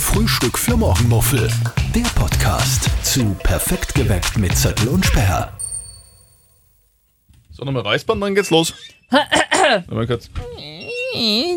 [0.00, 1.50] Frühstück für Morgenmuffel.
[1.94, 5.56] Der Podcast zu Perfekt geweckt mit Zettel und Sperr.
[7.50, 8.74] So, nochmal räuspern, dann geht's los.
[9.88, 10.30] Nochmal kurz.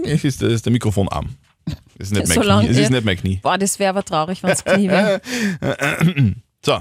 [0.05, 1.35] Es ist, das ist der Mikrofonarm.
[1.65, 1.77] Das
[2.07, 2.71] ist nicht mein So lang, Knie.
[2.71, 3.39] Es ist nicht mein Knie.
[3.43, 5.21] Boah, das wäre aber traurig, wenn es Knie wäre.
[6.66, 6.80] So.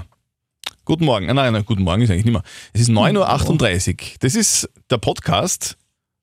[0.85, 1.27] Guten Morgen.
[1.29, 2.43] Ah, Nein, nein, guten Morgen ist eigentlich nicht mehr.
[2.73, 4.07] Es ist 9.38 Uhr.
[4.19, 5.77] Das ist der Podcast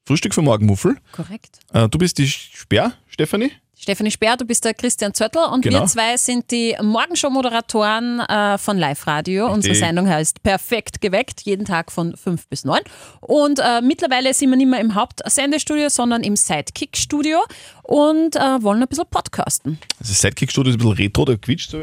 [0.07, 0.97] Frühstück für Morgenmuffel.
[1.13, 1.59] Korrekt.
[1.73, 3.53] Äh, Du bist die Sperr, Stefanie?
[3.89, 5.81] Stefanie Speer, du bist der Christian Zöttl und Genau.
[5.81, 9.47] wir zwei sind die Morgenshow-Moderatoren äh, von Live Radio.
[9.47, 9.79] Unsere Richtig.
[9.79, 12.81] Sendung heißt Perfekt geweckt, jeden Tag von 5 bis 9.
[13.23, 17.39] Und äh, mittlerweile sind wir nicht mehr im Hauptsendestudio, sondern im Sidekick-Studio
[17.83, 19.79] und äh, wollen ein bisschen podcasten.
[20.01, 21.79] Das Sidekick-Studio ist ein bisschen retro, der quietscht so.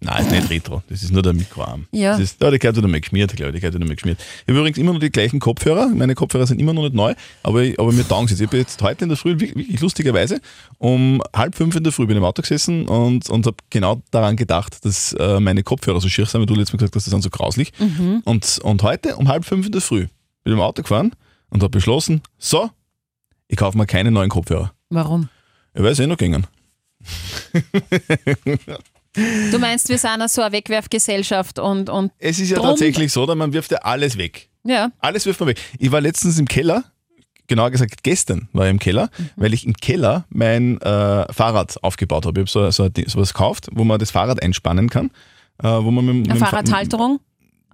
[0.00, 0.82] Nein, ist nicht retro.
[0.88, 1.86] Das ist nur der Mikroarm.
[1.92, 2.12] Ja.
[2.12, 3.52] Das ist, ja, der gehört wieder mal geschmiert, glaube ich.
[3.52, 4.18] Der gehört wieder mal geschmiert.
[4.20, 5.88] Ich habe übrigens immer noch die gleichen Kopfhörer.
[5.88, 8.40] Meine Kopfhörer sind immer noch nicht neu, aber, aber mir taugen sie jetzt.
[8.40, 10.40] Ich habe jetzt heute in der Früh, wirklich, lustigerweise,
[10.78, 14.02] um halb fünf in der Früh bin ich im Auto gesessen und, und habe genau
[14.10, 17.06] daran gedacht, dass äh, meine Kopfhörer so schier sind, weil du letztes Mal gesagt hast,
[17.06, 17.72] das sind so grauslich.
[18.24, 20.06] Und, und heute um halb fünf in der Früh
[20.44, 21.12] bin ich im Auto gefahren
[21.50, 22.70] und habe beschlossen, so,
[23.48, 24.72] ich kaufe mir keine neuen Kopfhörer.
[24.88, 25.28] Warum?
[25.74, 26.46] Ich weiß eh noch gingen.
[29.16, 33.26] Du meinst, wir sind so eine Wegwerfgesellschaft und, und Es ist ja Drum- tatsächlich so,
[33.34, 34.48] man wirft ja alles weg.
[34.64, 35.60] ja, Alles wirft man weg.
[35.78, 36.84] Ich war letztens im Keller,
[37.48, 39.30] genauer gesagt gestern war ich im Keller, Mhm.
[39.36, 42.40] weil ich im Keller mein äh, Fahrrad aufgebaut habe.
[42.42, 45.10] Ich habe so, so, so was gekauft, wo man das Fahrrad einspannen kann.
[45.62, 47.18] Äh, wo man mit, mit eine Fa- Fahrradhalterung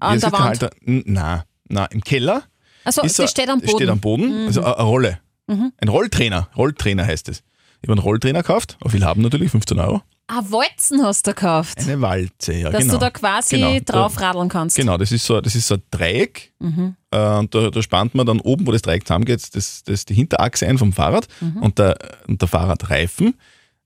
[0.00, 0.42] Ja, an der Wand.
[0.44, 0.70] Halter.
[0.86, 2.44] N- Nein, nein, im Keller
[2.84, 3.72] Also, das so- steht am Boden.
[3.72, 3.76] Mhm.
[3.76, 5.18] Steht am Boden, also eine, eine Rolle.
[5.48, 6.48] Ein Rolltrainer.
[6.56, 7.42] Rolltrainer heißt es.
[7.82, 10.02] Ich habe einen Rolltrainer gekauft, auf viel haben natürlich, 15 Euro.
[10.28, 11.78] Ah, Walzen hast du gekauft.
[11.78, 12.94] Eine Walze, ja Dass genau.
[12.94, 14.74] du da quasi Genau, draufradeln kannst.
[14.76, 16.52] Genau, das ist so, das ist so ein Dreieck.
[16.58, 16.96] Mhm.
[17.12, 20.14] Äh, und da, da spannt man dann oben, wo das Dreieck zusammengeht, das, das die
[20.14, 21.62] Hinterachse ein vom Fahrrad Mhm.
[21.62, 23.34] und, der, und der Fahrradreifen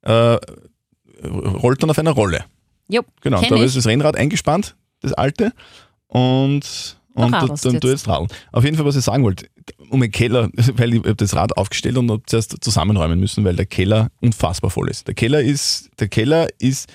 [0.03, 0.39] äh,
[1.23, 2.45] rollt dann auf einer Rolle.
[2.89, 5.53] Jo, Genau, da ist das Rennrad eingespannt, das alte,
[6.07, 7.63] und, und dann jetzt.
[7.63, 8.29] tu ich jetzt radeln.
[8.53, 9.47] Auf jeden Fall, was ich sagen wollte,
[9.91, 13.67] um den Keller, weil ich das Rad aufgestellt und habe zuerst zusammenräumen müssen, weil der
[13.67, 15.09] Keller unfassbar voll ist.
[15.09, 16.89] Der Keller ist, der Keller ist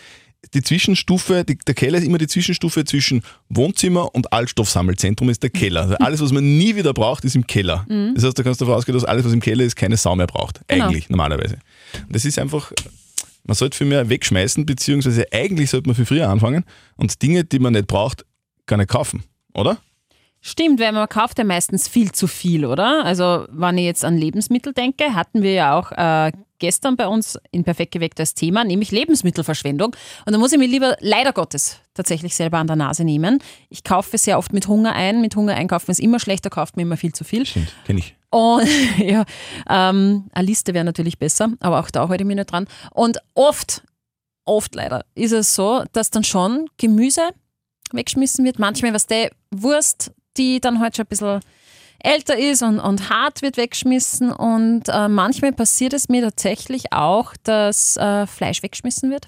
[0.53, 5.49] die Zwischenstufe, die, der Keller ist immer die Zwischenstufe zwischen Wohnzimmer und Altstoffsammelzentrum ist der
[5.49, 5.81] Keller.
[5.81, 7.85] Also alles, was man nie wieder braucht, ist im Keller.
[8.13, 10.15] Das heißt, da kannst du davon ausgehen, dass alles, was im Keller ist, keine Sau
[10.15, 10.59] mehr braucht.
[10.59, 10.63] Mhm.
[10.67, 10.85] Genau.
[10.85, 11.57] Eigentlich, normalerweise.
[12.07, 12.71] Und das ist einfach,
[13.43, 16.63] man sollte viel mehr wegschmeißen, beziehungsweise eigentlich sollte man viel früher anfangen
[16.95, 18.25] und Dinge, die man nicht braucht,
[18.65, 19.79] gar nicht kaufen, oder?
[20.47, 23.03] Stimmt, weil man kauft ja meistens viel zu viel, oder?
[23.03, 27.39] Also, wenn ich jetzt an Lebensmittel denke, hatten wir ja auch äh, gestern bei uns
[27.49, 29.95] in Perfekt geweckt als Thema, nämlich Lebensmittelverschwendung.
[30.23, 33.39] Und da muss ich mir lieber, leider Gottes, tatsächlich selber an der Nase nehmen.
[33.69, 35.19] Ich kaufe sehr oft mit Hunger ein.
[35.19, 37.47] Mit Hunger einkaufen ist immer schlechter, kauft mir immer viel zu viel.
[37.47, 38.15] Stimmt, kenne ich.
[38.29, 38.69] Und
[38.99, 39.25] ja,
[39.67, 42.67] ähm, eine Liste wäre natürlich besser, aber auch da halte ich mich nicht dran.
[42.91, 43.81] Und oft,
[44.45, 47.29] oft leider, ist es so, dass dann schon Gemüse
[47.93, 48.59] weggeschmissen wird.
[48.59, 51.39] Manchmal, was der Wurst, die dann halt schon ein bisschen
[52.05, 54.31] älter ist und, und hart wird weggeschmissen.
[54.31, 59.27] Und äh, manchmal passiert es mir tatsächlich auch, dass äh, Fleisch weggeschmissen wird.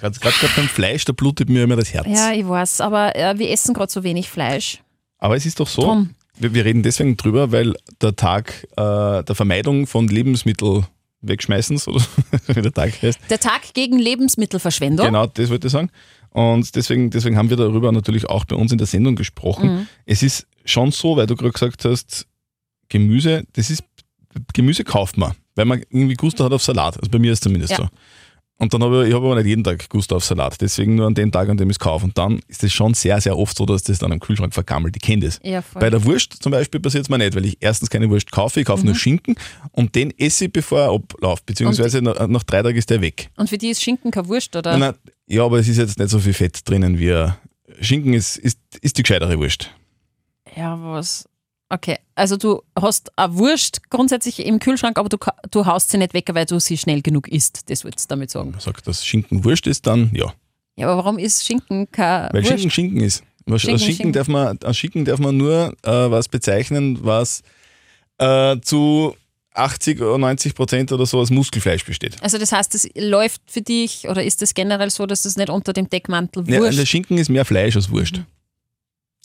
[0.00, 0.18] Gerade
[0.56, 2.06] beim Fleisch, da blutet mir immer das Herz.
[2.08, 4.82] Ja, ich weiß, aber äh, wir essen gerade so wenig Fleisch.
[5.18, 6.10] Aber es ist doch so, Drum.
[6.38, 10.84] wir, wir reden deswegen drüber, weil der Tag äh, der Vermeidung von Lebensmittel
[11.22, 12.04] wegschmeißens, oder
[12.48, 15.06] wie der Tag heißt, Der Tag gegen Lebensmittelverschwendung.
[15.06, 15.90] Genau, das wollte ich sagen.
[16.36, 19.70] Und deswegen, deswegen haben wir darüber natürlich auch bei uns in der Sendung gesprochen.
[19.74, 19.88] Mhm.
[20.04, 22.26] Es ist schon so, weil du gerade gesagt hast,
[22.90, 23.82] Gemüse, das ist,
[24.52, 26.98] Gemüse kauft man, weil man irgendwie Gusto hat auf Salat.
[26.98, 27.78] Also bei mir ist es zumindest Ja.
[27.78, 27.88] so.
[28.58, 30.58] Und dann habe ich, ich habe aber nicht jeden Tag Gusto auf Salat.
[30.62, 32.06] Deswegen nur an dem Tag, an dem ich es kaufe.
[32.06, 34.96] Und dann ist es schon sehr, sehr oft so, dass das dann im Kühlschrank vergammelt.
[34.96, 35.38] Ich kenne das.
[35.42, 35.62] Ja.
[35.74, 38.60] Bei der Wurst zum Beispiel passiert es mir nicht, weil ich erstens keine Wurst kaufe,
[38.60, 38.86] ich kaufe Mhm.
[38.86, 39.34] nur Schinken
[39.72, 41.44] und den esse ich, bevor er abläuft.
[41.44, 43.28] Beziehungsweise nach, nach drei Tagen ist der weg.
[43.36, 44.76] Und für die ist Schinken keine Wurst, oder?
[44.78, 44.94] Nein,
[45.26, 47.34] ja, aber es ist jetzt nicht so viel Fett drinnen wie ein-
[47.82, 49.70] Schinken ist, ist, ist die gescheitere Wurst.
[50.56, 51.28] Ja, was?
[51.68, 55.16] Okay, also du hast eine Wurst grundsätzlich im Kühlschrank, aber du,
[55.50, 57.68] du haust sie nicht weg, weil du sie schnell genug isst.
[57.68, 58.52] Das würdest du damit sagen.
[58.52, 60.32] Man sagt, dass Schinken Wurst ist, dann ja.
[60.76, 62.48] Ja, aber warum ist Schinken keine Weil Wurst?
[62.52, 63.24] Schinken Schinken ist.
[63.48, 64.12] Schinken, Schinken Schinken.
[64.12, 67.42] Darf man, als Schinken darf man nur äh, was bezeichnen, was
[68.18, 69.16] äh, zu
[69.54, 72.16] 80 oder 90 Prozent oder so aus Muskelfleisch besteht.
[72.22, 75.48] Also das heißt, das läuft für dich oder ist das generell so, dass das nicht
[75.48, 76.78] unter dem Deckmantel Ja, Wurst?
[76.78, 78.20] der Schinken ist mehr Fleisch als Wurst.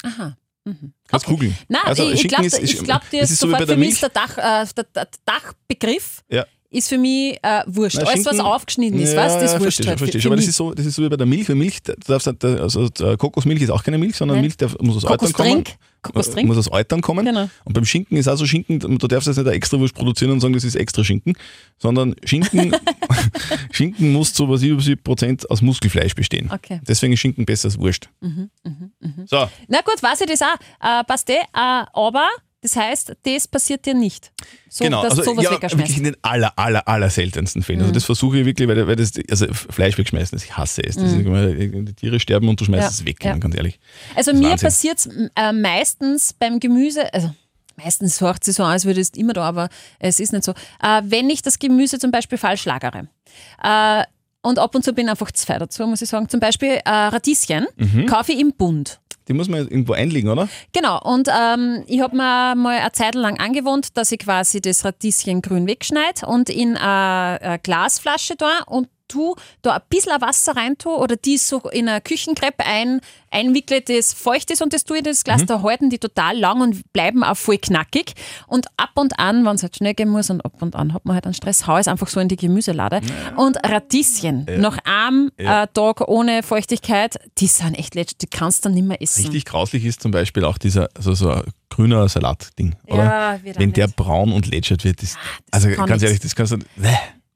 [0.04, 0.38] Aha.
[0.64, 0.94] Mhm.
[1.08, 1.34] Kannst Okay.
[1.36, 1.58] googeln.
[1.70, 4.04] Nein, Also ich Schinken glaube, ich glaub, dir ist so sofort der für mich ist
[4.04, 6.46] der, Dach, äh, der, der Dachbegriff Ja.
[6.72, 7.98] Ist für mich äh, wurscht.
[8.02, 9.64] Na, Alles, was aufgeschnitten ist, Ja, weißt du, das ist wurscht.
[9.84, 10.26] verstehe, halt verstehe.
[10.26, 11.48] Aber das ist, so, das ist so wie bei der Milch.
[11.50, 14.44] Weil Milch, darfst, nicht- also äh, Kokosmilch ist auch keine Milch, sondern Nein.
[14.46, 15.64] Milch der muss aus Eutern kommen.
[16.02, 16.48] Kokostrink.
[16.48, 17.26] Muss aus Eutern kommen.
[17.26, 17.48] Genau.
[17.66, 20.32] Und beim Schinken ist auch so Schinken, du darfst jetzt nicht eine extra Wurst produzieren
[20.32, 21.34] und sagen, das ist extra Schinken,
[21.78, 22.76] sondern Schinken,
[23.72, 26.50] Schinken muss zu was über 70% aus Muskelfleisch bestehen.
[26.52, 26.76] Okay.
[26.78, 28.10] Mhm, Deswegen ist Schinken besser als Wurst.
[29.28, 30.56] So, Na gut, weiß ich das auch.
[30.82, 32.28] Äh, passt eh, äh, aber
[32.62, 34.32] das heißt, das passiert dir nicht.
[34.70, 35.02] So, genau.
[35.04, 35.78] dass du Also, sowas ja, wegschmeißt.
[35.78, 37.80] wirklich in den aller, aller, aller seltensten Fällen.
[37.80, 37.86] Mhm.
[37.86, 40.96] Also das versuche ich wirklich, weil, weil das, also Fleisch wegschmeißen, das ich hasse es.
[40.96, 42.84] Ist immer, die Tiere sterben und du schmeißt Mhm.
[42.84, 43.38] Ja, es weg, ja.
[43.38, 43.80] ganz ehrlich.
[44.16, 47.34] Also mir passiert es äh, meistens beim Gemüse, also
[47.78, 49.70] meistens hört es so an, als würde es immer da, aber
[50.00, 50.52] es ist nicht so.
[50.82, 53.08] Äh, wenn ich das Gemüse zum Beispiel falsch lagere.
[53.64, 54.04] Äh,
[54.44, 56.30] und ab und zu bin ich einfach zwei dazu, muss ich sagen.
[56.30, 58.06] Zum Beispiel äh, Radieschen Mhm.
[58.06, 59.00] kaufe ich im Bund.
[59.28, 60.48] Die muss man irgendwo einlegen, oder?
[60.74, 64.84] Genau, und ähm, ich habe mir mal eine Zeit lang angewohnt, dass ich quasi das
[64.84, 70.56] Radieschen grün wegschneide und in eine, eine Glasflasche da und tu da ein bisschen Wasser
[70.56, 74.84] rein tue oder die so in eine Küchenkreppe ein, einwickle, das feucht ist und das
[74.84, 78.14] tue ich in das Glas, da halten die total lang und bleiben auch voll knackig.
[78.48, 81.06] Und ab und an, wenn es halt schnell gehen muss und ab und an hat
[81.06, 83.02] man halt einen Stress, hau ich es einfach so in die Gemüselade.
[83.38, 85.64] Und Radieschen, nach einem Ja.
[85.64, 89.22] äh, Tag ohne Feuchtigkeit, die sind echt letztlich, die kannst du dann nicht mehr essen.
[89.24, 93.04] Richtig grauslich ist zum Beispiel auch dieser, also so ein grüner Salatding, oder?
[93.06, 93.96] Ja, Wenn der nicht.
[93.96, 95.16] braun und lätschert wird, das,
[95.52, 96.04] das also ganz nix.
[96.04, 96.90] ehrlich, das kannst du, Bäh,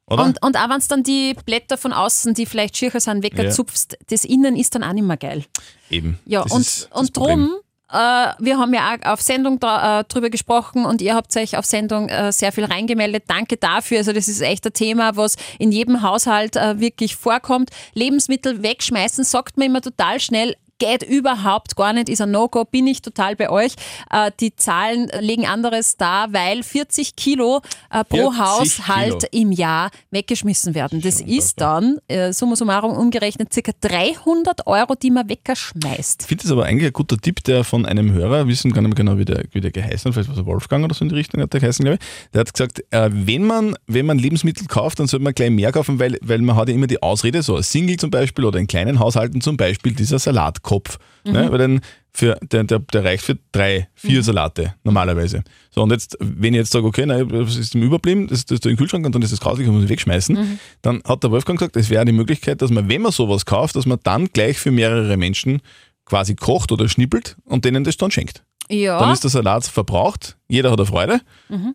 [0.07, 0.24] oder?
[0.24, 3.98] Und, und auch wenn du dann die Blätter von außen, die vielleicht schircher sind, wegzupfst,
[4.07, 5.46] das Innen ist dann auch nicht mehr geil.
[5.90, 6.19] Eben.
[6.25, 7.56] Ja, das und, und drum,
[7.92, 11.57] äh, wir haben ja auch auf Sendung da, äh, drüber gesprochen und ihr habt euch
[11.57, 13.24] auf Sendung äh, sehr viel reingemeldet.
[13.28, 14.00] Danke dafür.
[14.00, 17.69] Also das ist echt ein Thema, was in jedem Haushalt äh, wirklich vorkommt.
[17.94, 20.56] Lebensmittel wegschmeißen, sagt man immer total schnell.
[20.77, 23.74] Geht überhaupt gar nicht, ist ein No-Go, bin ich total bei euch.
[24.12, 27.62] Äh, die Zahlen legen anderes dar, weil 40 Kilo
[27.92, 29.44] äh, pro 40 Haushalt Kilo.
[29.44, 31.01] im Jahr weggeschmissen werden.
[31.01, 36.24] Das ist dann, äh, summa summarum umgerechnet, circa 300 Euro, die man wegschmeißt.
[36.24, 38.89] Ich finde das aber eigentlich ein guter Tipp, der von einem Hörer, wissen gar nicht
[38.89, 41.10] mehr genau, wie der, wie der geheißen hat, vielleicht war es Wolfgang oder so in
[41.10, 42.31] die Richtung hat der geheißen, glaube ich.
[42.33, 45.71] Der hat gesagt, äh, wenn, man, wenn man Lebensmittel kauft, dann sollte man gleich mehr
[45.71, 48.60] kaufen, weil, weil man hat ja immer die Ausrede, so ein Single zum Beispiel oder
[48.60, 50.19] in kleinen Haushalten zum Beispiel dieser
[50.65, 50.97] Salatkopf.
[51.23, 51.51] Ne?
[51.51, 51.81] Weil dann
[52.12, 55.44] für, der, der, der reicht für drei, vier Salate normalerweise.
[55.71, 58.59] So, und jetzt, wenn ich jetzt sage, okay, nein, was ist im Überblieben, das, das
[58.59, 61.31] ist im Kühlschrank und dann ist das grauslich und muss ich wegschmeißen, dann hat der
[61.31, 64.27] Wolfgang gesagt, es wäre die Möglichkeit, dass man, wenn man sowas kauft, dass man dann
[64.27, 65.62] gleich für mehrere Menschen
[66.06, 68.44] quasi kocht oder schnippelt und denen das dann schenkt.
[68.69, 71.21] Ja, Dann ist der Salat verbraucht, jeder hat eine Freude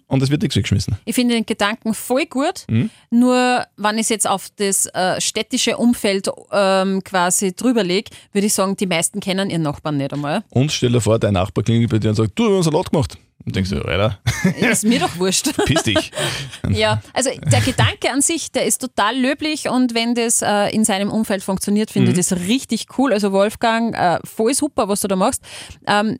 [0.08, 0.96] und es wird nichts weggeschmissen.
[1.04, 2.64] ich finde den Gedanken voll gut.
[2.68, 2.90] Mhm.
[3.10, 8.46] Nur, wenn ich es jetzt auf das äh, städtische Umfeld ähm, quasi drüber lege, würde
[8.46, 10.42] ich sagen, die meisten kennen ihren Nachbarn nicht einmal.
[10.50, 12.62] Und stell dir vor, dein Nachbar klingelt bei dir und sagt, du, wir haben einen
[12.64, 13.18] Salat gemacht.
[13.46, 14.18] Und denkst du, Alter,
[14.60, 15.48] Ist mir doch wurscht.
[15.64, 16.10] piss dich.
[16.68, 20.84] Ja, also der Gedanke an sich, der ist total löblich und wenn das äh, in
[20.84, 22.18] seinem Umfeld funktioniert, finde Mhm.
[22.18, 23.12] ich das richtig cool.
[23.14, 25.42] Also Wolfgang, äh, voll super, was du da machst.
[25.86, 26.18] Ähm,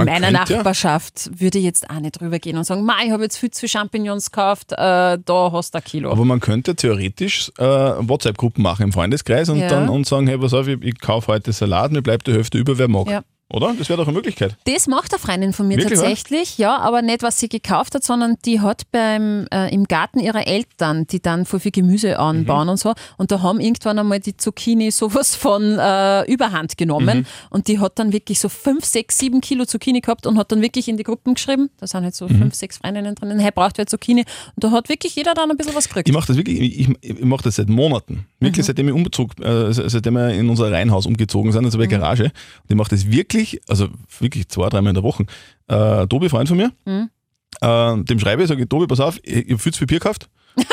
[0.00, 3.10] in meiner könnte Nachbarschaft würde ich jetzt auch nicht drüber gehen und sagen, Ma, ich
[3.10, 6.10] habe jetzt viel zu Champignons gekauft, äh, da hast du ein Kilo.
[6.12, 9.68] Aber man könnte theoretisch äh, WhatsApp-Gruppen machen im Freundeskreis und Ja.
[9.68, 12.58] dann und sagen, hey, pass auf, ich, ich kaufe heute Salat, mir bleibt die Hälfte
[12.58, 13.08] über, wer mag.
[13.08, 13.22] Ja.
[13.52, 13.74] Oder?
[13.78, 14.56] Das wäre doch eine Möglichkeit.
[14.64, 18.02] Das macht eine Freundin von mir Wirklich, tatsächlich, ja, aber nicht, was sie gekauft hat,
[18.02, 22.68] sondern die hat beim, äh, im Garten ihrer Eltern, die dann voll viel Gemüse anbauen
[22.70, 27.68] und so, und da haben irgendwann einmal die Zucchini sowas von äh, Überhand genommen und
[27.68, 30.88] die hat dann wirklich so fünf, sechs, sieben Kilo Zucchini gehabt und hat dann wirklich
[30.88, 33.86] in die Gruppen geschrieben, da sind jetzt so fünf, sechs Freundinnen drinnen, hey, braucht wer
[33.86, 34.24] Zucchini
[34.56, 36.08] und da hat wirklich jeder dann ein bisschen was gekriegt.
[36.08, 38.26] Ich mache das wirklich, ich, ich, mache das seit Monaten.
[38.40, 41.98] Wirklich, seitdem ich umzog, äh, seitdem wir in unser Reihenhaus umgezogen sind, also bei der
[41.98, 42.24] Garage.
[42.24, 42.32] Und
[42.70, 43.33] ich mache das wirklich,
[43.68, 43.88] also
[44.20, 45.24] wirklich zwei, dreimal in der Woche.
[45.68, 49.36] Äh, Tobi, Freund von mir, äh, dem schreibe ich, sage ich, Tobi, pass auf, ich,
[49.46, 50.28] ich habe viel zu viel Bier gekauft.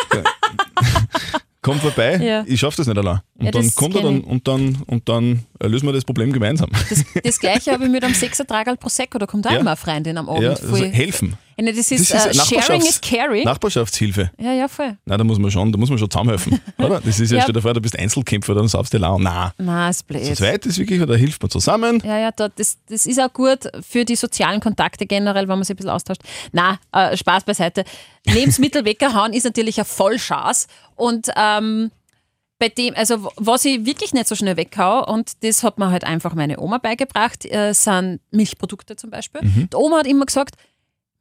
[1.63, 2.44] Komm vorbei, Ja.
[2.48, 3.20] ich schaffe das nicht allein.
[3.38, 6.70] Und Ja, dann kommt er dann und dann und dann lösen wir das Problem gemeinsam.
[6.89, 9.60] Das, das gleiche habe ich mit einem Sechsertragal Prosecco, da kommt auch Ja.
[9.60, 10.41] immer eine Freundin am Abend.
[10.41, 11.38] Ja, also helfen.
[11.58, 13.43] Ja, das ist, Das ist äh, Sharing is caring.
[13.43, 14.31] Nachbarschaftshilfe.
[14.39, 14.98] Ja, ja, voll.
[15.05, 16.60] Nein, da muss man schon, da muss man schon zusammenhelfen.
[16.77, 17.01] oder?
[17.01, 17.43] Das ist ja, Ja.
[17.43, 19.51] stell dir vor, du bist Einzelkämpfer, dann saufst du dir Nein.
[19.58, 20.25] Na, ist blöd.
[20.25, 22.01] Zu zweit ist wirklich, da hilft man zusammen.
[22.05, 25.63] Ja, ja, da, das, das ist auch gut für die sozialen Kontakte generell, wenn man
[25.63, 26.22] sich ein bisschen austauscht.
[26.51, 27.84] Na, äh, Spaß beiseite.
[28.25, 31.91] Lebensmittel weggehauen ist natürlich ein Vollschaß und ähm,
[32.60, 36.03] bei dem, also was ich wirklich nicht so schnell weghau und das hat mir halt
[36.03, 39.41] einfach meine Oma beigebracht, äh, sind Milchprodukte zum Beispiel.
[39.43, 40.58] Die Oma hat immer gesagt,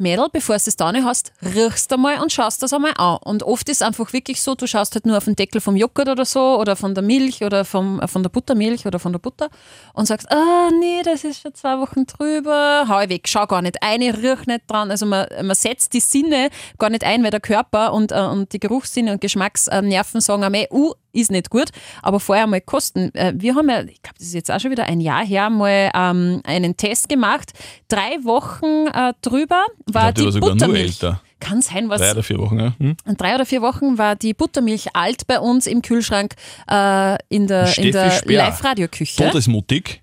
[0.00, 3.18] Mädel, bevor du es da nicht hast, riechst einmal und schaust das einmal an.
[3.24, 5.76] Und oft ist es einfach wirklich so, du schaust halt nur auf den Deckel vom
[5.76, 9.12] Joghurt oder so oder von der Milch oder vom, äh, von der Buttermilch oder von
[9.12, 9.48] der Butter
[9.94, 13.62] und sagst, ah nee, das ist schon zwei Wochen drüber, hau ich weg, schau gar
[13.62, 14.90] nicht ein, riech nicht dran.
[14.90, 18.52] Also man, man setzt die Sinne gar nicht ein, weil der Körper und, äh, und
[18.52, 21.70] die Geruchssinne und Geschmacksnerven sagen einmal, uh, ist nicht gut,
[22.02, 23.14] aber vorher mal kosten.
[23.14, 25.50] Äh, wir haben ja, ich glaube, das ist jetzt auch schon wieder ein Jahr her,
[25.50, 27.52] mal ähm, einen Test gemacht.
[27.88, 31.02] Drei Wochen äh, drüber war ich glaub, die sogar nur Buttermilch.
[31.02, 31.20] älter.
[31.40, 32.00] Kann sein, was.
[32.00, 32.74] Drei oder vier Wochen, ja.
[32.78, 32.96] Hm?
[33.16, 36.34] Drei oder vier Wochen war die Buttermilch alt bei uns im Kühlschrank
[36.70, 38.22] äh, in der, in der.
[38.26, 39.24] Live-Radio-Küche.
[39.24, 40.02] Todesmutig.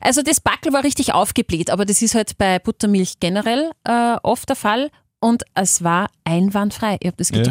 [0.00, 4.48] Also das Backel war richtig aufgebläht, aber das ist halt bei Buttermilch generell äh, oft
[4.48, 4.90] der Fall.
[5.20, 6.96] Und es war einwandfrei.
[7.00, 7.42] Ich habe das Ja.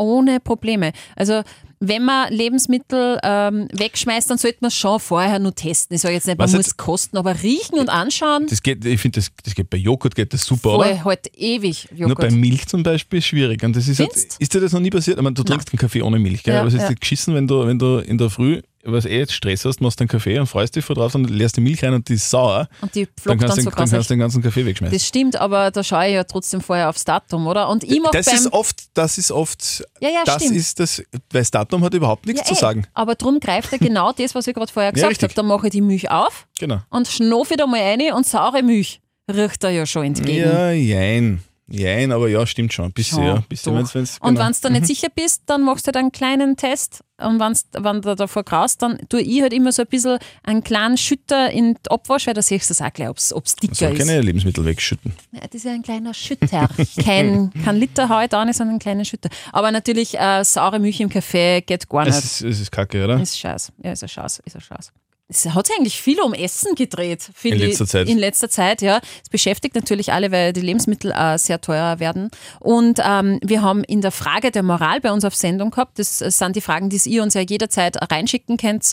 [0.00, 0.92] Ohne Probleme.
[1.16, 1.42] Also
[1.82, 5.94] wenn man Lebensmittel ähm, wegschmeißt, dann sollte man es schon vorher nur testen.
[5.94, 8.84] Ich sage jetzt nicht, man Was muss jetzt- kosten, aber riechen und anschauen, Das geht,
[8.84, 11.04] ich finde, das, das geht bei Joghurt geht das super, voll oder?
[11.06, 12.32] halt ewig Nur bei Joghurt.
[12.32, 13.62] Milch zum Beispiel ist schwierig.
[13.64, 15.16] Und das ist, halt, ist dir das noch nie passiert?
[15.16, 16.52] Ich meine, du trinkst einen Kaffee ohne Milch, gell?
[16.54, 16.88] Ja, Aber es ist ja.
[16.90, 20.00] nicht geschissen, wenn du, wenn du in der Früh, was eh jetzt Stress hast, machst
[20.00, 22.30] einen Kaffee und freust dich vor drauf und leerst die Milch rein und die ist
[22.30, 24.64] sauer, Und die dann kannst, dann, du so den, dann kannst du den ganzen Kaffee
[24.66, 24.96] wegschmeißen.
[24.96, 27.68] Das stimmt, aber da schaue ich ja trotzdem vorher aufs Datum, oder?
[27.68, 30.56] Und ich mach das ist oft, das ist oft, Ja, ja, das stimmt.
[30.56, 30.98] ist das,
[31.30, 32.56] weil das Datum hat überhaupt nichts Ja, zu eh.
[32.56, 32.86] sagen.
[32.94, 35.34] Aber drum greift er genau das, was ich gerade vorher gesagt habe.
[35.34, 36.78] Dann mache ich die Milch auf Genau.
[36.90, 40.38] und schnoff wieder mal rein und saure Milch riecht er ja schon entgegen.
[40.50, 41.42] Ja, jein.
[41.70, 42.86] Jein, aber ja, stimmt schon.
[42.86, 43.36] Ein bisschen, ja.
[43.36, 44.46] Ein bisschen, wenn's, wenn's, Und genau.
[44.46, 47.04] wenn du da nicht sicher bist, dann machst du halt einen kleinen Test.
[47.18, 50.64] Und wenn's, wenn du davor graust, dann tue ich halt immer so ein bisschen einen
[50.64, 53.74] kleinen Schütter in die Abwasch, weil da siehst du es auch gleich, ob es dicker
[53.74, 53.98] soll ist.
[53.98, 55.14] keine Lebensmittel wegschütten.
[55.32, 56.68] Ja, das ist ja ein kleiner Schütter.
[57.02, 59.28] Kein, kein Liter ich da nicht, sondern ein kleiner Schütter.
[59.52, 62.16] Aber natürlich, äh, saure Milch im Kaffee geht gar nicht.
[62.16, 63.20] Es ist, es ist kacke, oder?
[63.20, 63.72] Ist scheiß.
[63.82, 64.40] Ja, ist ein Scheiß.
[64.44, 64.92] Ist ein Scheiß.
[65.30, 67.28] Es hat sich eigentlich viel um Essen gedreht.
[67.28, 67.62] In finde ich.
[67.68, 68.08] letzter Zeit.
[68.08, 69.00] In letzter Zeit, ja.
[69.22, 72.30] Es beschäftigt natürlich alle, weil die Lebensmittel äh, sehr teuer werden.
[72.58, 75.98] Und ähm, wir haben in der Frage der Moral bei uns auf Sendung gehabt.
[76.00, 78.92] Das sind die Fragen, die ihr uns ja jederzeit reinschicken könnt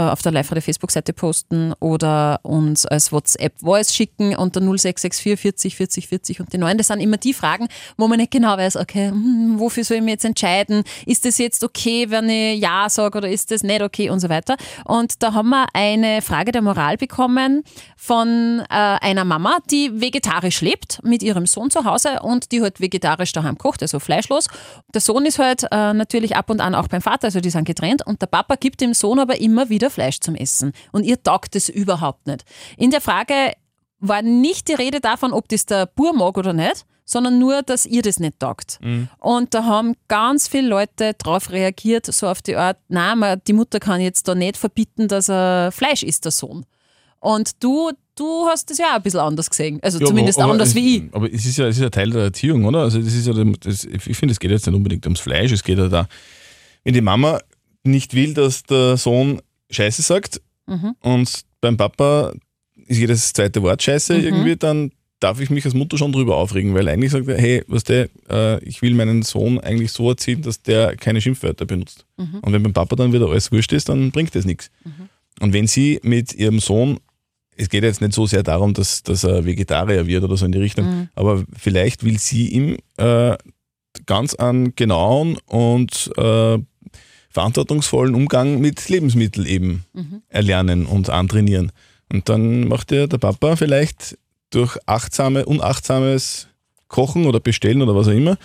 [0.00, 6.52] auf der Live-Radio-Facebook-Seite posten oder uns als WhatsApp-Voice schicken unter 0664 40 40 40 und
[6.52, 6.78] die 9.
[6.78, 10.02] Das sind immer die Fragen, wo man nicht genau weiß, okay, hm, wofür soll ich
[10.02, 10.82] mich jetzt entscheiden?
[11.06, 14.28] Ist das jetzt okay, wenn ich Ja sage oder ist das nicht okay und so
[14.28, 14.56] weiter.
[14.84, 17.62] Und da haben wir eine Frage der Moral bekommen
[17.96, 22.80] von äh, einer Mama, die vegetarisch lebt mit ihrem Sohn zu Hause und die halt
[22.80, 24.48] vegetarisch daheim kocht, also fleischlos.
[24.92, 27.64] Der Sohn ist halt äh, natürlich ab und an auch beim Vater, also die sind
[27.64, 31.22] getrennt und der Papa gibt dem Sohn aber immer wieder Fleisch zum Essen und ihr
[31.22, 32.44] taugt es überhaupt nicht.
[32.76, 33.52] In der Frage
[34.00, 37.84] war nicht die Rede davon, ob das der Bur mag oder nicht, sondern nur, dass
[37.86, 38.78] ihr das nicht taugt.
[39.18, 43.78] Und da haben ganz viele Leute darauf reagiert, so auf die Art, nein, die Mutter
[43.80, 46.64] kann jetzt da nicht verbieten, dass er Fleisch isst, der Sohn.
[47.20, 49.80] Und du, du hast das ja auch ein bisschen anders gesehen.
[49.82, 51.14] Also Ja, zumindest aber, aber anders es, wie ich.
[51.14, 52.80] Aber es ist ja, es ist ja Teil der Erziehung, oder?
[52.80, 55.62] Also das ist ja, das, ich finde, es geht jetzt nicht unbedingt ums Fleisch, es
[55.64, 56.06] geht ja da,
[56.84, 57.40] wenn die Mama
[57.82, 59.40] nicht will, dass der Sohn
[59.74, 60.94] Scheiße sagt Mhm.
[61.00, 62.32] und beim Papa
[62.86, 64.24] ist jedes zweite Wort Scheiße Mhm.
[64.24, 67.62] irgendwie, dann darf ich mich als Mutter schon drüber aufregen, weil eigentlich sagt er, hey,
[67.66, 72.04] was der, äh, ich will meinen Sohn eigentlich so erziehen, dass der keine Schimpfwörter benutzt.
[72.18, 72.40] Mhm.
[72.42, 74.70] Und wenn beim Papa dann wieder alles wurscht ist, dann bringt das nichts.
[75.40, 76.98] Und wenn sie mit ihrem Sohn,
[77.56, 80.52] es geht jetzt nicht so sehr darum, dass, dass er Vegetarier wird oder so in
[80.52, 81.08] die Richtung, Mhm.
[81.14, 83.36] aber vielleicht will sie ihm äh,
[84.06, 86.58] ganz einen genauen und äh,
[87.34, 90.22] verantwortungsvollen Umgang mit Lebensmitteln eben Mhm.
[90.28, 91.72] erlernen und antrainieren.
[92.12, 94.16] Und dann macht der, der Papa vielleicht
[94.50, 96.46] durch achtsame, unachtsames
[96.88, 98.38] Kochen oder Bestellen oder was auch immer,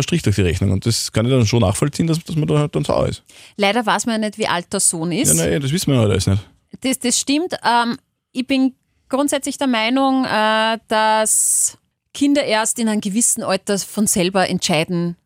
[0.00, 0.72] Strich durch die Rechnung.
[0.72, 3.22] Und das kann ich dann schon nachvollziehen, dass, dass man da halt dann sauer ist.
[3.56, 5.28] Leider weiß man ja nicht, wie alt der Sohn ist.
[5.28, 6.42] Ja, nein, das wissen wir ja alles nicht.
[6.80, 7.54] Das, das stimmt.
[7.64, 7.96] Ähm,
[8.32, 8.74] ich bin
[9.08, 11.78] grundsätzlich der Meinung, äh, dass
[12.12, 15.16] Kinder erst in einem gewissen Alter von selber entscheiden,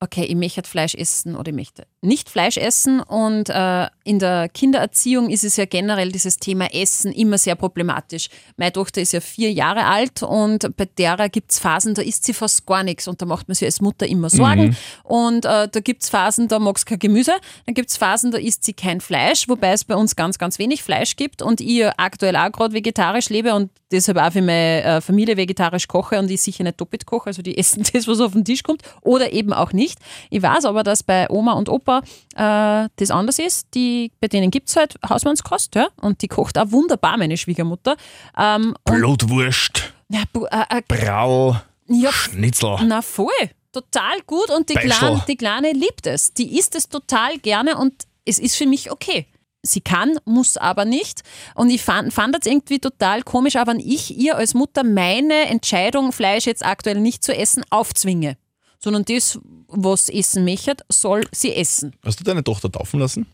[0.00, 3.00] okay, ich möchte Fleisch essen oder ich möchte nicht Fleisch essen.
[3.00, 8.28] Und äh, in der Kindererziehung ist es ja generell dieses Thema Essen immer sehr problematisch.
[8.56, 12.24] Meine Tochter ist ja vier Jahre alt und bei derer gibt es Phasen, da isst
[12.24, 14.76] sie fast gar nichts und da macht man sich als Mutter immer Sorgen.
[15.02, 17.32] Und äh, da gibt es Phasen, da mag sie kein Gemüse,
[17.66, 20.58] dann gibt es Phasen, da isst sie kein Fleisch, wobei es bei uns ganz, ganz
[20.58, 24.82] wenig Fleisch gibt und ich aktuell auch gerade vegetarisch lebe und deshalb auch für meine
[24.82, 28.20] äh, Familie vegetarisch koche und ich sicher nicht doppelt koche, also die essen das, was
[28.20, 29.98] auf den Tisch kommt oder eben auch nicht.
[30.30, 31.93] Ich weiß aber, dass bei Oma und Opa
[32.34, 33.68] äh, das anders ist.
[33.74, 35.88] Die, bei denen gibt es halt Hausmannskost ja?
[36.00, 37.96] und die kocht auch wunderbar, meine Schwiegermutter.
[38.36, 41.56] Ähm, Blutwurst, ja, äh, äh, Brau,
[41.88, 42.76] ja, Schnitzel.
[42.84, 43.28] na voll,
[43.72, 44.74] total gut und die.
[44.74, 46.32] Kleine, die Kleine liebt es.
[46.34, 49.26] Die isst es total gerne und es ist für mich okay.
[49.62, 51.22] sie kann, muss aber nicht.
[51.54, 55.46] Und ich fand, fand das irgendwie total komisch, aber wenn ich ihr als Mutter meine
[55.46, 58.36] Entscheidung, Fleisch jetzt aktuell nicht zu essen, aufzwinge.
[58.78, 59.38] Sondern das,
[59.68, 61.94] was essen möchte, soll sie essen.
[62.04, 63.26] Hast du deine Tochter taufen lassen?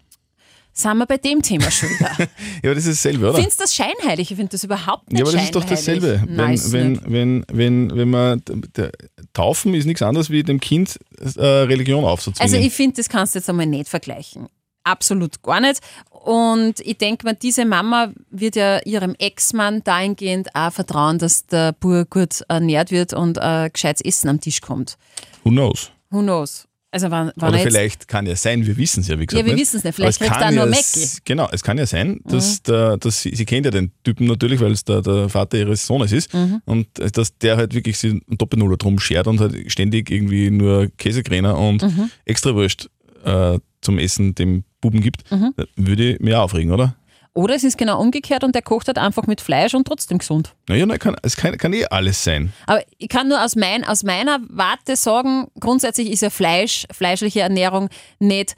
[0.73, 2.11] Sind wir bei dem Thema schon wieder?
[2.63, 3.35] Ja, aber das ist dasselbe, oder?
[3.39, 4.31] Findest du das scheinheilig?
[4.31, 6.01] Ich finde das überhaupt nicht Ja, aber das ist doch scheinheilig.
[6.01, 6.23] dasselbe.
[6.27, 7.03] Wenn, Nein, wenn, nicht.
[7.07, 8.43] wenn, wenn, wenn man
[8.77, 8.93] der,
[9.33, 12.55] Taufen ist nichts anderes wie dem Kind äh, Religion aufzuzwingen.
[12.55, 14.49] Also ich finde, das kannst du jetzt einmal nicht vergleichen.
[14.85, 15.81] Absolut gar nicht.
[16.11, 21.73] Und ich denke mir, diese Mama wird ja ihrem Ex-Mann dahingehend auch vertrauen, dass der
[21.73, 24.97] Bur gut ernährt wird und äh, gescheites Essen am Tisch kommt.
[25.45, 25.91] Who knows?
[26.11, 26.67] Who knows?
[26.93, 29.41] Also wenn, wenn Oder er vielleicht kann ja sein, wir wissen es ja, wie gesagt.
[29.41, 29.63] Ja, wir nicht.
[29.63, 29.95] wissen's nicht.
[29.95, 30.81] Vielleicht es kriegt er nur ja Mackie.
[31.03, 34.27] s- Genau, es kann ja sein, dass, der, dass sie, sie kennt ja den Typen
[34.27, 36.61] natürlich, weil es der, der Vater ihres Sohnes ist Mhm.
[36.65, 40.51] und äh, dass der halt wirklich sich einen Doppelnuller drum schert und halt ständig irgendwie
[40.51, 42.11] nur Käsekräner und Mhm.
[42.25, 42.91] Extrawurst
[43.25, 45.55] äh, zum Essen dem Buben gibt, Mhm.
[45.59, 46.97] äh, würde ich mir aufregen, oder?
[47.33, 50.55] Oder es ist genau umgekehrt und der kocht halt einfach mit Fleisch und trotzdem gesund.
[50.69, 52.53] Naja, na, kann, es kann, kann eh alles sein.
[52.67, 57.41] Aber ich kann nur aus, mein, aus meiner Warte sagen, grundsätzlich ist ja Fleisch, fleischliche
[57.41, 58.57] Ernährung nicht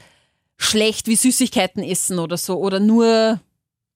[0.57, 2.57] schlecht wie Süßigkeiten essen oder so.
[2.57, 3.39] Oder nur,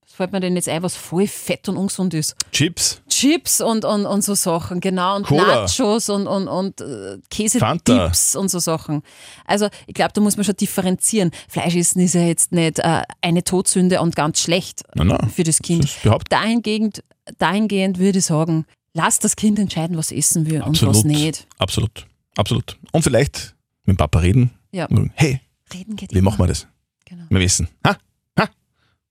[0.01, 2.35] was fällt mir denn jetzt ein, was voll fett und ungesund ist?
[2.51, 5.15] Chips, Chips und, und, und so Sachen, genau.
[5.15, 5.61] Und Cola.
[5.63, 7.17] Nachos und, und, und äh.
[7.31, 9.01] Käsedips und so Sachen.
[9.45, 11.31] Also ich glaube, da muss man schon differenzieren.
[11.49, 15.17] Fleisch essen ist ja jetzt nicht äh, eine Todsünde und ganz schlecht Na, na.
[15.29, 15.89] für das Kind.
[16.03, 16.19] das.
[16.29, 17.03] Dahingehend,
[17.39, 21.05] dahingehend würde ich sagen, lass das Kind entscheiden, was essen will und was Absolut.
[21.05, 21.47] nicht.
[21.57, 22.05] Absolut.
[22.35, 22.77] Absolut.
[22.91, 23.55] Und vielleicht
[23.85, 24.51] mit dem Papa reden.
[24.71, 24.87] Ja.
[25.15, 25.41] Hey,
[25.73, 26.29] Reden geht wie immer.
[26.29, 26.67] machen wir das?
[27.05, 27.23] Genau.
[27.29, 27.67] Wir wissen.
[27.83, 27.97] Ha?
[28.39, 28.47] Ha?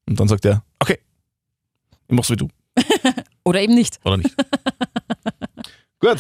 [0.07, 1.01] Und dann sagt er, okay,
[2.07, 2.49] ich mach's wie du.
[3.47, 3.99] Oder eben nicht.
[4.05, 4.35] Oder nicht?
[6.01, 6.19] Gut,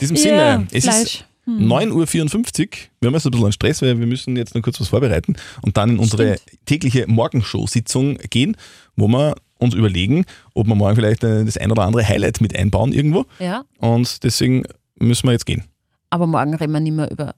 [0.00, 1.24] in diesem Ja, Sinne, es Fleisch.
[1.44, 1.58] Hm.
[1.58, 2.68] ist 9.54 Uhr.
[3.00, 5.36] Wir haben jetzt ein bisschen einen Stress, weil wir müssen jetzt noch kurz was vorbereiten
[5.62, 8.56] und dann in unsere tägliche Morgenshow-Sitzung gehen,
[8.96, 12.54] wo wir uns überlegen, ob wir morgen vielleicht äh, das ein oder andere Highlight mit
[12.56, 13.26] einbauen irgendwo.
[13.38, 14.62] Ja, Und deswegen
[14.98, 15.64] müssen wir jetzt gehen.
[16.10, 17.34] aber morgen reden wir nicht mehr über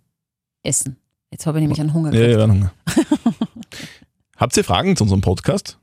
[0.63, 0.97] Essen.
[1.31, 2.73] Jetzt habe ich nämlich einen Hunger Ja, ja, Hunger.
[4.37, 5.79] Habt ihr Fragen zu unserem Podcast?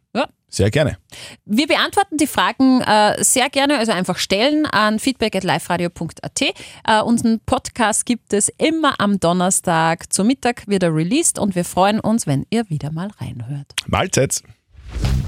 [0.50, 0.98] Sehr gerne.
[1.46, 6.42] Wir beantworten die Fragen äh, sehr gerne, also einfach stellen an feedback.liferadio.at.
[6.42, 12.00] Äh, unseren Podcast gibt es immer am Donnerstag zu Mittag wieder released und wir freuen
[12.00, 13.74] uns, wenn ihr wieder mal reinhört.
[13.88, 14.42] Mahlzeit.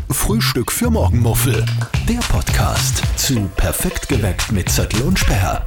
[0.09, 1.65] Frühstück für Morgenmuffel.
[2.07, 5.65] Der Podcast zu Perfekt geweckt mit Zettel und Sperr.